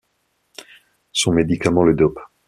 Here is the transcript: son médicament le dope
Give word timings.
son 1.11 1.31
médicament 1.31 1.83
le 1.83 1.93
dope 1.93 2.19